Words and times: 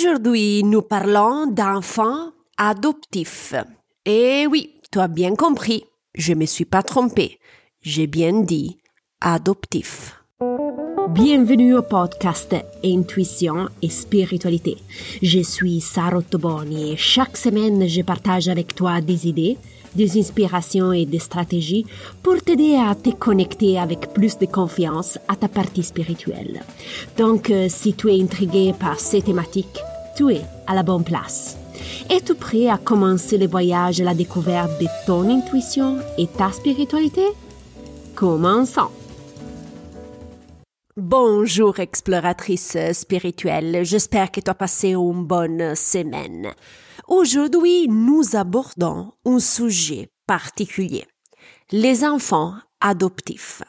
Aujourd'hui, 0.00 0.64
nous 0.64 0.80
parlons 0.80 1.46
d'enfants 1.46 2.30
adoptifs. 2.56 3.54
Et 4.06 4.46
oui, 4.46 4.76
tu 4.90 4.98
as 4.98 5.08
bien 5.08 5.34
compris, 5.34 5.84
je 6.14 6.32
me 6.32 6.46
suis 6.46 6.64
pas 6.64 6.82
trompée. 6.82 7.38
J'ai 7.82 8.06
bien 8.06 8.40
dit 8.40 8.78
adoptif. 9.20 10.16
Bienvenue 11.10 11.74
au 11.74 11.82
podcast 11.82 12.56
Intuition 12.82 13.68
et 13.82 13.90
Spiritualité. 13.90 14.78
Je 15.20 15.40
suis 15.40 15.82
Sarah 15.82 16.22
Toboni 16.22 16.92
et 16.92 16.96
chaque 16.96 17.36
semaine 17.36 17.86
je 17.86 18.00
partage 18.00 18.48
avec 18.48 18.74
toi 18.74 19.02
des 19.02 19.28
idées, 19.28 19.58
des 19.94 20.18
inspirations 20.18 20.94
et 20.94 21.04
des 21.04 21.18
stratégies 21.18 21.84
pour 22.22 22.40
t'aider 22.40 22.74
à 22.76 22.94
te 22.94 23.10
connecter 23.10 23.78
avec 23.78 24.14
plus 24.14 24.38
de 24.38 24.46
confiance 24.46 25.18
à 25.28 25.36
ta 25.36 25.48
partie 25.48 25.82
spirituelle. 25.82 26.62
Donc, 27.18 27.50
euh, 27.50 27.66
si 27.68 27.92
tu 27.92 28.08
es 28.08 28.22
intrigué 28.22 28.72
par 28.72 28.98
ces 28.98 29.20
thématiques, 29.20 29.82
tu 30.16 30.32
es 30.32 30.42
à 30.66 30.74
la 30.74 30.82
bonne 30.82 31.04
place. 31.04 31.56
Es-tu 32.08 32.34
prêt 32.34 32.68
à 32.68 32.78
commencer 32.78 33.38
le 33.38 33.46
voyage 33.46 34.00
à 34.00 34.04
la 34.04 34.14
découverte 34.14 34.80
de 34.80 34.86
ton 35.06 35.28
intuition 35.30 35.98
et 36.18 36.26
ta 36.26 36.52
spiritualité? 36.52 37.24
Commençons! 38.14 38.90
Bonjour 40.96 41.78
exploratrice 41.78 42.76
spirituelle, 42.92 43.84
j'espère 43.84 44.30
que 44.30 44.40
tu 44.40 44.50
as 44.50 44.54
passé 44.54 44.90
une 44.90 45.24
bonne 45.24 45.74
semaine. 45.74 46.50
Aujourd'hui, 47.08 47.88
nous 47.88 48.36
abordons 48.36 49.12
un 49.24 49.38
sujet 49.38 50.10
particulier, 50.26 51.06
les 51.72 52.04
enfants 52.04 52.54
adoptifs. 52.80 53.62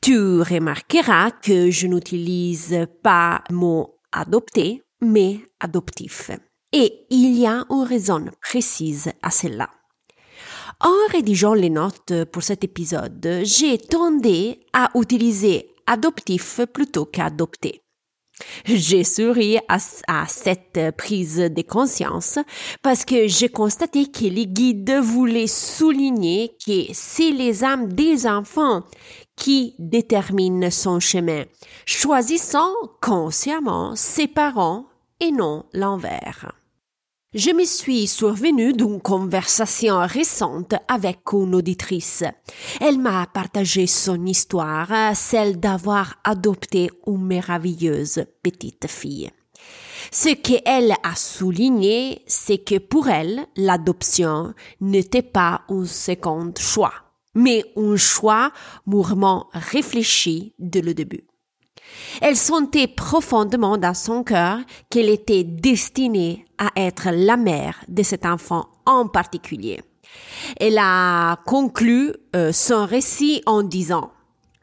Tu 0.00 0.40
remarqueras 0.40 1.30
que 1.30 1.70
je 1.70 1.88
n'utilise 1.88 2.86
pas 3.02 3.42
mot 3.50 3.98
adopté, 4.12 4.82
mais 5.00 5.40
adoptif. 5.60 6.30
Et 6.72 7.06
il 7.10 7.38
y 7.38 7.46
a 7.46 7.64
une 7.70 7.82
raison 7.84 8.24
précise 8.40 9.12
à 9.22 9.30
cela. 9.30 9.70
En 10.80 10.92
rédigeant 11.10 11.54
les 11.54 11.70
notes 11.70 12.24
pour 12.32 12.42
cet 12.42 12.64
épisode, 12.64 13.40
j'ai 13.44 13.78
tendu 13.78 14.56
à 14.72 14.90
utiliser 14.94 15.70
adoptif 15.86 16.60
plutôt 16.72 17.06
qu'adopté. 17.06 17.82
J'ai 18.66 19.02
souri 19.04 19.56
à, 19.68 19.78
à, 20.08 20.26
cette 20.28 20.94
prise 20.98 21.38
de 21.38 21.62
conscience 21.62 22.38
parce 22.82 23.06
que 23.06 23.26
j'ai 23.26 23.48
constaté 23.48 24.10
que 24.10 24.24
les 24.24 24.46
guides 24.46 24.98
voulaient 25.00 25.46
souligner 25.46 26.54
que 26.66 26.92
c'est 26.92 27.30
les 27.30 27.64
âmes 27.64 27.90
des 27.94 28.26
enfants 28.26 28.82
qui 29.36 29.74
déterminent 29.78 30.70
son 30.70 30.98
chemin, 30.98 31.44
choisissant 31.84 32.72
consciemment 33.00 33.94
ses 33.94 34.26
parents 34.26 34.86
et 35.20 35.30
non 35.30 35.66
l'envers. 35.72 36.52
Je 37.34 37.50
me 37.50 37.66
suis 37.66 38.06
survenue 38.06 38.72
d'une 38.72 38.98
conversation 38.98 39.98
récente 40.06 40.74
avec 40.88 41.18
une 41.32 41.54
auditrice. 41.54 42.24
Elle 42.80 42.98
m'a 42.98 43.26
partagé 43.26 43.86
son 43.86 44.24
histoire, 44.24 45.14
celle 45.14 45.60
d'avoir 45.60 46.16
adopté 46.24 46.90
une 47.06 47.26
merveilleuse 47.26 48.24
petite 48.42 48.86
fille. 48.86 49.30
Ce 50.10 50.30
qu'elle 50.30 50.92
a 51.02 51.14
souligné, 51.14 52.22
c'est 52.26 52.58
que 52.58 52.78
pour 52.78 53.08
elle, 53.08 53.46
l'adoption 53.56 54.54
n'était 54.80 55.20
pas 55.20 55.62
un 55.68 55.84
second 55.84 56.54
choix, 56.58 56.94
mais 57.36 57.62
un 57.76 57.96
choix 57.96 58.50
mûrement 58.86 59.48
réfléchi 59.52 60.54
dès 60.58 60.80
le 60.80 60.94
début. 60.94 61.24
Elle 62.20 62.36
sentait 62.36 62.88
profondément 62.88 63.76
dans 63.78 63.94
son 63.94 64.24
cœur 64.24 64.58
qu'elle 64.90 65.10
était 65.10 65.44
destinée 65.44 66.46
à 66.58 66.70
être 66.74 67.10
la 67.12 67.36
mère 67.36 67.84
de 67.86 68.02
cet 68.02 68.26
enfant 68.26 68.66
en 68.86 69.06
particulier. 69.06 69.80
Elle 70.58 70.78
a 70.78 71.36
conclu 71.44 72.12
euh, 72.34 72.52
son 72.52 72.86
récit 72.86 73.42
en 73.46 73.62
disant 73.62 74.12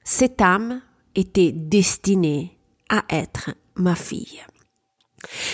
Cette 0.03 0.41
âme 0.41 0.81
était 1.15 1.51
destinée 1.51 2.57
à 2.89 3.03
être 3.09 3.51
ma 3.75 3.95
fille. 3.95 4.41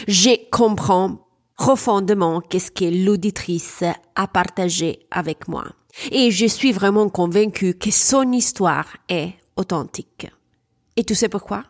Je 0.08 0.50
comprends 0.50 1.28
profondément 1.58 2.40
qu'est-ce 2.40 2.72
que 2.72 3.06
l'auditrice 3.06 3.84
a 4.16 4.28
partagé 4.28 5.06
avec 5.12 5.48
moi. 5.48 5.66
Et 6.12 6.32
je 6.32 6.46
suis 6.46 6.72
vraiment 6.72 7.10
convaincue 7.10 7.74
que 7.74 7.92
son 7.92 8.32
histoire 8.32 8.98
est 9.10 9.34
authentique. 9.56 10.28
Et 10.96 11.04
tu 11.04 11.16
sais 11.16 11.30
pourquoi? 11.30 11.64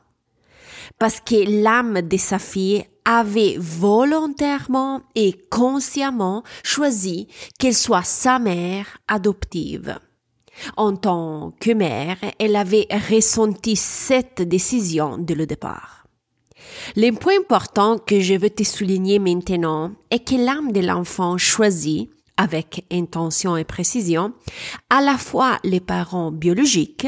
Parce 0.97 1.19
que 1.19 1.62
l'âme 1.63 2.02
de 2.02 2.18
sa 2.18 2.40
fille 2.40 2.84
avait 3.06 3.56
volontairement 3.58 5.02
et 5.16 5.34
consciemment 5.50 6.44
choisi 6.63 7.28
qu'elle 7.58 7.75
soit 7.75 8.03
sa 8.03 8.40
mère 8.40 8.97
adoptive. 9.08 9.97
En 10.78 10.96
tant 10.96 11.53
que 11.59 11.72
mère, 11.72 12.18
elle 12.38 12.56
avait 12.56 12.88
ressenti 13.09 13.75
cette 13.75 14.41
décision 14.41 15.18
dès 15.18 15.35
le 15.35 15.46
départ. 15.46 16.06
Le 16.96 17.12
point 17.12 17.40
important 17.40 17.97
que 17.97 18.19
je 18.19 18.35
veux 18.35 18.50
te 18.50 18.63
souligner 18.63 19.19
maintenant 19.19 19.91
est 20.12 20.28
que 20.28 20.35
l'âme 20.35 20.72
de 20.72 20.81
l'enfant 20.81 21.38
choisit, 21.38 22.09
avec 22.39 22.85
intention 22.89 23.57
et 23.57 23.66
précision, 23.66 24.33
à 24.89 25.01
la 25.01 25.17
fois 25.17 25.59
les 25.66 25.81
parents 25.81 26.31
biologiques 26.31 27.07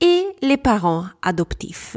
et 0.00 0.24
les 0.42 0.56
parents 0.56 1.06
adoptifs, 1.22 1.96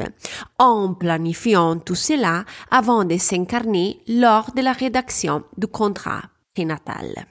en 0.58 0.92
planifiant 0.92 1.78
tout 1.78 1.94
cela 1.94 2.44
avant 2.72 3.04
de 3.04 3.16
s'incarner 3.16 4.00
lors 4.08 4.50
de 4.52 4.60
la 4.60 4.72
rédaction 4.72 5.44
du 5.56 5.68
contrat 5.68 6.22
prénatal. 6.52 7.26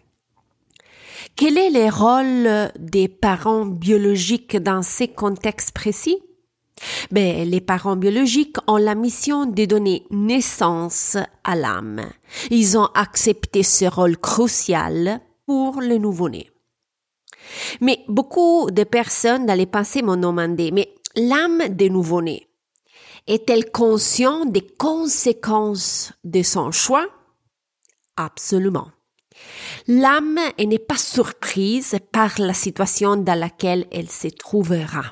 Quel 1.36 1.58
est 1.58 1.72
le 1.72 1.90
rôle 1.90 2.72
des 2.80 3.10
parents 3.10 3.66
biologiques 3.66 4.56
dans 4.56 4.82
ces 4.82 5.10
contextes 5.10 5.74
précis? 5.74 6.20
Ben, 7.12 7.48
les 7.50 7.62
parents 7.62 7.98
biologiques 7.98 8.58
ont 8.68 8.78
la 8.78 8.96
mission 8.96 9.46
de 9.46 9.66
donner 9.66 10.06
naissance 10.10 11.18
à 11.44 11.56
l'âme. 11.56 12.02
Ils 12.50 12.78
ont 12.78 12.90
accepté 12.96 13.62
ce 13.62 13.86
rôle 13.86 14.18
crucial 14.18 15.22
pour 15.46 15.82
le 15.82 15.98
nouveau-né. 15.98 16.50
Mais 17.82 18.04
beaucoup 18.08 18.70
de 18.72 18.84
personnes 18.84 19.46
dans 19.46 19.58
les 19.58 19.66
pensées 19.66 20.02
m'ont 20.02 20.18
demandé, 20.18 20.72
mais 20.72 20.94
l'âme 21.16 21.70
des 21.70 21.90
nouveau-né 21.90 22.48
est-elle 23.28 23.72
consciente 23.72 24.52
des 24.52 24.68
conséquences 24.68 26.12
de 26.24 26.44
son 26.44 26.72
choix? 26.72 27.06
Absolument. 28.18 28.92
L'âme 29.88 30.40
n'est 30.60 30.80
pas 30.80 30.98
surprise 30.98 31.98
par 32.12 32.34
la 32.38 32.54
situation 32.54 33.16
dans 33.16 33.40
laquelle 33.40 33.88
elle 33.92 34.10
se 34.10 34.28
trouvera. 34.28 35.04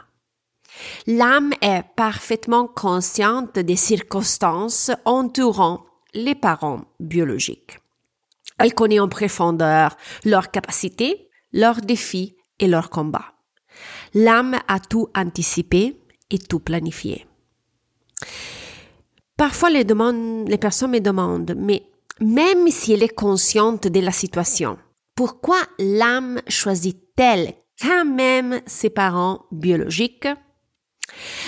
L'âme 1.08 1.54
est 1.62 1.84
parfaitement 1.96 2.68
consciente 2.68 3.60
des 3.60 3.76
circonstances 3.76 4.92
entourant 5.06 5.86
les 6.14 6.36
parents 6.36 6.86
biologiques. 7.00 7.80
Elle 8.62 8.74
connaît 8.74 9.00
en 9.00 9.10
profondeur 9.10 9.98
leurs 10.24 10.52
capacités, 10.52 11.30
leurs 11.52 11.82
défis 11.82 12.36
et 12.60 12.68
leurs 12.68 12.90
combats. 12.90 13.34
L'âme 14.14 14.58
a 14.68 14.80
tout 14.80 15.08
anticipé 15.16 16.00
et 16.30 16.38
tout 16.38 16.60
planifié. 16.60 17.26
Parfois, 19.38 19.70
les, 19.70 19.84
les 19.84 20.58
personnes 20.58 20.92
me 20.92 21.00
demandent, 21.00 21.56
mais 21.58 21.84
même 22.20 22.68
si 22.70 22.94
elle 22.94 23.04
est 23.04 23.16
consciente 23.16 23.88
de 23.88 24.00
la 24.00 24.12
situation, 24.12 24.78
pourquoi 25.16 25.58
l'âme 25.80 26.42
choisit-elle 26.48 27.56
quand 27.82 28.06
même 28.06 28.62
ses 28.68 28.92
parents 28.92 29.46
biologiques 29.52 30.28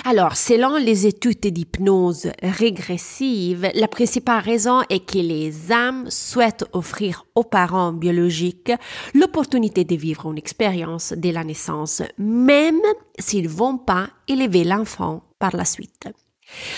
alors, 0.04 0.36
selon 0.36 0.76
les 0.76 1.06
études 1.06 1.40
d'hypnose 1.40 2.30
régressive, 2.42 3.70
la 3.74 3.88
principale 3.88 4.42
raison 4.42 4.82
est 4.90 5.04
que 5.04 5.18
les 5.18 5.72
âmes 5.72 6.10
souhaitent 6.10 6.64
offrir 6.72 7.24
aux 7.34 7.44
parents 7.44 7.92
biologiques 7.92 8.72
l'opportunité 9.14 9.84
de 9.84 9.96
vivre 9.96 10.30
une 10.30 10.38
expérience 10.38 11.14
dès 11.16 11.32
la 11.32 11.44
naissance, 11.44 12.02
même 12.18 12.80
s'ils 13.18 13.48
vont 13.48 13.78
pas 13.78 14.10
élever 14.28 14.64
l'enfant 14.64 15.22
par 15.38 15.56
la 15.56 15.64
suite. 15.64 16.08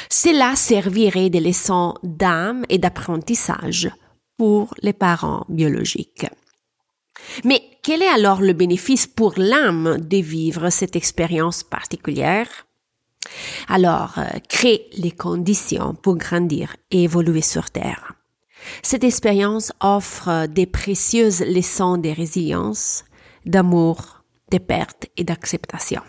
Cela 0.09 0.55
servirait 0.55 1.31
de 1.31 1.41
leçon 1.41 1.95
d'âme 2.03 2.65
et 2.69 2.79
d'apprentissage 2.79 3.91
pour 4.39 4.75
les 4.83 4.93
parents 4.93 5.45
biologiques. 5.49 6.27
Mais 7.45 7.63
quel 7.83 8.03
est 8.03 8.09
alors 8.09 8.41
le 8.41 8.53
bénéfice 8.53 9.07
pour 9.07 9.35
l'âme 9.37 9.99
de 9.99 10.19
vivre 10.19 10.71
cette 10.71 10.97
expérience 10.97 11.63
particulière? 11.65 12.66
Alors, 13.69 14.15
euh, 14.19 14.25
crée 14.49 14.89
les 14.97 15.11
conditions 15.11 15.95
pour 15.95 16.17
grandir 16.17 16.77
et 16.91 17.05
évoluer 17.05 17.43
sur 17.43 17.71
Terre. 17.71 18.15
Cette 18.83 19.05
expérience 19.05 19.73
offre 19.81 20.47
des 20.47 20.67
précieuses 20.67 21.41
leçons 21.41 21.99
de 21.99 22.09
résilience, 22.09 23.05
d'amour, 23.45 24.25
de 24.51 24.59
perte 24.59 25.07
et 25.17 25.25
d'acceptation. 25.25 26.03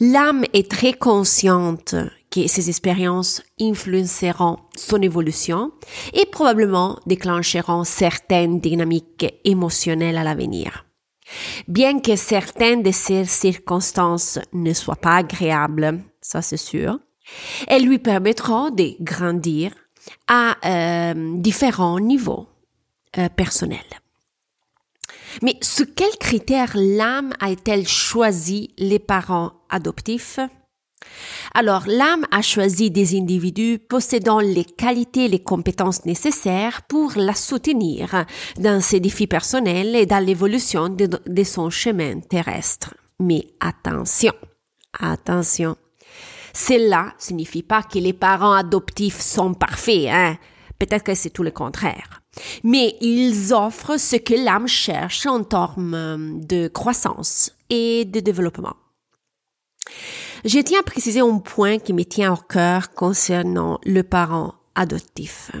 L'âme 0.00 0.44
est 0.52 0.70
très 0.70 0.92
consciente 0.92 1.94
que 2.30 2.46
ces 2.48 2.70
expériences 2.70 3.42
influenceront 3.60 4.56
son 4.76 5.02
évolution 5.02 5.72
et 6.14 6.24
probablement 6.24 6.98
déclencheront 7.06 7.84
certaines 7.84 8.58
dynamiques 8.60 9.26
émotionnelles 9.44 10.16
à 10.16 10.24
l'avenir. 10.24 10.86
Bien 11.68 12.00
que 12.00 12.16
certaines 12.16 12.82
de 12.82 12.90
ces 12.90 13.24
circonstances 13.24 14.38
ne 14.52 14.72
soient 14.72 14.96
pas 14.96 15.16
agréables, 15.16 16.02
ça 16.22 16.40
c'est 16.40 16.56
sûr, 16.56 16.98
elles 17.68 17.84
lui 17.84 17.98
permettront 17.98 18.70
de 18.70 18.94
grandir 19.00 19.72
à 20.26 20.56
euh, 20.64 21.36
différents 21.36 22.00
niveaux 22.00 22.48
euh, 23.18 23.28
personnels. 23.28 23.78
Mais 25.42 25.56
sous 25.62 25.86
quels 25.86 26.18
critères 26.18 26.72
l'âme 26.74 27.32
a-t-elle 27.40 27.86
choisi 27.86 28.74
les 28.76 28.98
parents 28.98 29.52
adoptifs? 29.70 30.38
Alors, 31.54 31.84
l'âme 31.86 32.26
a 32.30 32.42
choisi 32.42 32.90
des 32.90 33.16
individus 33.18 33.78
possédant 33.78 34.40
les 34.40 34.64
qualités 34.64 35.24
et 35.24 35.28
les 35.28 35.42
compétences 35.42 36.04
nécessaires 36.04 36.82
pour 36.82 37.12
la 37.16 37.34
soutenir 37.34 38.24
dans 38.58 38.80
ses 38.80 39.00
défis 39.00 39.26
personnels 39.26 39.96
et 39.96 40.06
dans 40.06 40.24
l'évolution 40.24 40.88
de, 40.88 41.08
de 41.26 41.44
son 41.44 41.70
chemin 41.70 42.20
terrestre. 42.20 42.94
Mais 43.18 43.46
attention, 43.60 44.32
attention. 44.98 45.76
Cela 46.54 47.14
signifie 47.18 47.62
pas 47.62 47.82
que 47.82 47.98
les 47.98 48.12
parents 48.12 48.52
adoptifs 48.52 49.20
sont 49.20 49.54
parfaits, 49.54 50.08
hein. 50.08 50.36
Peut-être 50.78 51.04
que 51.04 51.14
c'est 51.14 51.30
tout 51.30 51.44
le 51.44 51.52
contraire. 51.52 52.22
Mais 52.64 52.96
ils 53.00 53.54
offrent 53.54 53.98
ce 53.98 54.16
que 54.16 54.34
l'âme 54.34 54.66
cherche 54.66 55.26
en 55.26 55.44
termes 55.44 56.40
de 56.44 56.66
croissance 56.66 57.52
et 57.70 58.04
de 58.04 58.18
développement. 58.18 58.74
Je 60.44 60.58
tiens 60.58 60.80
à 60.80 60.82
préciser 60.82 61.20
un 61.20 61.38
point 61.38 61.78
qui 61.78 61.92
me 61.92 62.04
tient 62.04 62.32
au 62.32 62.36
cœur 62.36 62.94
concernant 62.94 63.78
le 63.84 64.02
parent 64.02 64.54
adoptif. 64.74 65.52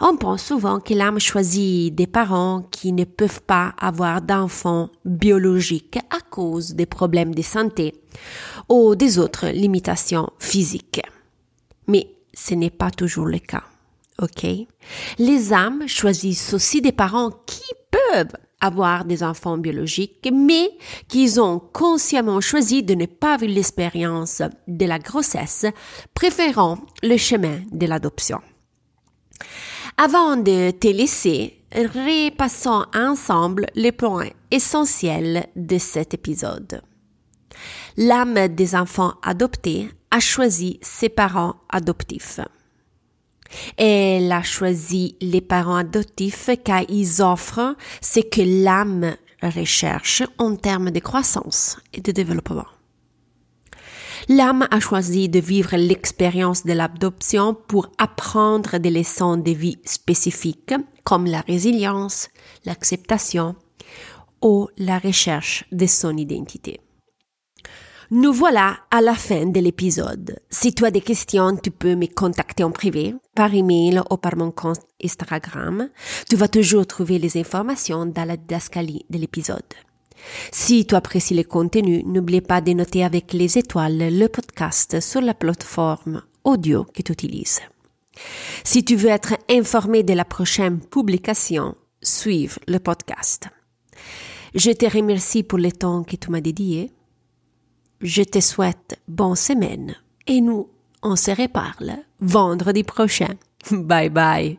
On 0.00 0.16
pense 0.16 0.44
souvent 0.44 0.78
que 0.78 0.94
l'âme 0.94 1.18
choisit 1.18 1.92
des 1.92 2.06
parents 2.06 2.62
qui 2.70 2.92
ne 2.92 3.04
peuvent 3.04 3.42
pas 3.42 3.74
avoir 3.78 4.22
d'enfants 4.22 4.90
biologiques 5.04 5.98
à 6.10 6.20
cause 6.20 6.74
des 6.74 6.86
problèmes 6.86 7.34
de 7.34 7.42
santé 7.42 7.94
ou 8.68 8.94
des 8.94 9.18
autres 9.18 9.48
limitations 9.48 10.30
physiques. 10.38 11.00
Mais 11.88 12.14
ce 12.32 12.54
n'est 12.54 12.70
pas 12.70 12.92
toujours 12.92 13.26
le 13.26 13.40
cas. 13.40 13.64
OK? 14.22 14.46
Les 15.18 15.52
âmes 15.52 15.88
choisissent 15.88 16.54
aussi 16.54 16.80
des 16.80 16.92
parents 16.92 17.32
qui 17.46 17.64
peuvent 17.90 18.36
avoir 18.60 19.04
des 19.04 19.22
enfants 19.22 19.58
biologiques, 19.58 20.28
mais 20.32 20.70
qu'ils 21.08 21.40
ont 21.40 21.58
consciemment 21.58 22.40
choisi 22.40 22.82
de 22.82 22.94
ne 22.94 23.06
pas 23.06 23.36
vivre 23.36 23.54
l'expérience 23.54 24.42
de 24.66 24.86
la 24.86 24.98
grossesse, 24.98 25.66
préférant 26.14 26.78
le 27.02 27.16
chemin 27.16 27.60
de 27.70 27.86
l'adoption. 27.86 28.40
Avant 30.00 30.36
de 30.36 30.70
te 30.70 30.86
laisser, 30.86 31.60
repassons 31.74 32.84
ensemble 32.94 33.66
les 33.74 33.90
points 33.90 34.30
essentiels 34.52 35.48
de 35.56 35.76
cet 35.76 36.14
épisode. 36.14 36.82
L'âme 37.96 38.46
des 38.46 38.76
enfants 38.76 39.14
adoptés 39.24 39.90
a 40.12 40.20
choisi 40.20 40.78
ses 40.82 41.08
parents 41.08 41.56
adoptifs. 41.68 42.38
Elle 43.76 44.30
a 44.30 44.44
choisi 44.44 45.16
les 45.20 45.40
parents 45.40 45.74
adoptifs 45.74 46.50
car 46.64 46.82
ils 46.88 47.20
offrent 47.20 47.74
ce 48.00 48.20
que 48.20 48.62
l'âme 48.62 49.16
recherche 49.42 50.22
en 50.38 50.54
termes 50.54 50.92
de 50.92 51.00
croissance 51.00 51.76
et 51.92 52.00
de 52.00 52.12
développement. 52.12 52.66
L'âme 54.30 54.68
a 54.70 54.78
choisi 54.78 55.30
de 55.30 55.38
vivre 55.38 55.74
l'expérience 55.76 56.66
de 56.66 56.74
l'adoption 56.74 57.54
pour 57.54 57.90
apprendre 57.96 58.76
des 58.76 58.90
leçons 58.90 59.38
de 59.38 59.52
vie 59.52 59.78
spécifiques 59.86 60.74
comme 61.02 61.24
la 61.24 61.40
résilience, 61.40 62.28
l'acceptation 62.66 63.56
ou 64.42 64.68
la 64.76 64.98
recherche 64.98 65.64
de 65.72 65.86
son 65.86 66.14
identité. 66.18 66.80
Nous 68.10 68.34
voilà 68.34 68.76
à 68.90 69.00
la 69.00 69.14
fin 69.14 69.46
de 69.46 69.60
l'épisode. 69.60 70.38
Si 70.50 70.74
tu 70.74 70.84
as 70.84 70.90
des 70.90 71.00
questions, 71.00 71.56
tu 71.56 71.70
peux 71.70 71.94
me 71.94 72.06
contacter 72.06 72.64
en 72.64 72.70
privé, 72.70 73.14
par 73.34 73.54
email 73.54 74.02
ou 74.10 74.18
par 74.18 74.36
mon 74.36 74.50
compte 74.50 74.80
Instagram. 75.02 75.88
Tu 76.28 76.36
vas 76.36 76.48
toujours 76.48 76.86
trouver 76.86 77.18
les 77.18 77.38
informations 77.38 78.04
dans 78.04 78.26
la 78.26 78.36
de 78.36 79.18
l'épisode. 79.18 79.87
Si 80.52 80.86
tu 80.86 80.94
apprécies 80.94 81.34
le 81.34 81.44
contenu, 81.44 82.02
n'oublie 82.04 82.40
pas 82.40 82.60
de 82.60 82.72
noter 82.72 83.04
avec 83.04 83.32
les 83.32 83.58
étoiles 83.58 84.18
le 84.18 84.28
podcast 84.28 85.00
sur 85.00 85.20
la 85.20 85.34
plateforme 85.34 86.22
audio 86.44 86.84
que 86.84 87.02
tu 87.02 87.12
utilises. 87.12 87.60
Si 88.64 88.84
tu 88.84 88.96
veux 88.96 89.10
être 89.10 89.34
informé 89.48 90.02
de 90.02 90.14
la 90.14 90.24
prochaine 90.24 90.80
publication, 90.80 91.76
suive 92.02 92.58
le 92.66 92.78
podcast. 92.78 93.48
Je 94.54 94.70
te 94.72 94.86
remercie 94.86 95.42
pour 95.42 95.58
le 95.58 95.70
temps 95.70 96.02
que 96.02 96.16
tu 96.16 96.30
m'as 96.30 96.40
dédié 96.40 96.90
je 98.00 98.22
te 98.22 98.40
souhaite 98.40 99.00
bonne 99.08 99.36
semaine 99.36 99.96
et 100.26 100.40
nous, 100.40 100.68
on 101.02 101.16
se 101.16 101.30
reparle 101.30 101.98
vendredi 102.20 102.84
prochain. 102.84 103.34
Bye 103.70 104.10
bye. 104.10 104.58